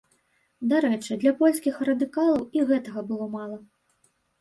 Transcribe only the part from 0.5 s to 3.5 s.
Дарэчы, для польскіх радыкалаў і гэтага было